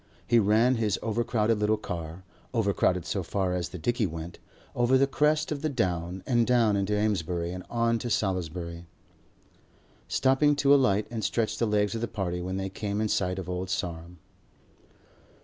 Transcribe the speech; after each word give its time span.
He 0.25 0.39
ran 0.39 0.77
his 0.77 0.97
overcrowded 1.03 1.59
little 1.59 1.77
car, 1.77 2.23
overcrowded 2.55 3.05
so 3.05 3.21
far 3.21 3.53
as 3.53 3.69
the 3.69 3.77
dicky 3.77 4.07
went, 4.07 4.39
over 4.75 4.97
the 4.97 5.05
crest 5.05 5.51
of 5.51 5.61
the 5.61 5.69
Down 5.69 6.23
and 6.25 6.47
down 6.47 6.75
into 6.75 6.97
Amesbury 6.97 7.51
and 7.51 7.63
on 7.69 7.99
to 7.99 8.09
Salisbury, 8.09 8.87
stopping 10.07 10.55
to 10.55 10.73
alight 10.73 11.05
and 11.11 11.23
stretch 11.23 11.59
the 11.59 11.67
legs 11.67 11.93
of 11.93 12.01
the 12.01 12.07
party 12.07 12.41
when 12.41 12.57
they 12.57 12.67
came 12.67 12.99
in 12.99 13.09
sight 13.09 13.37
of 13.37 13.47
Old 13.47 13.69
Sarum. 13.69 14.17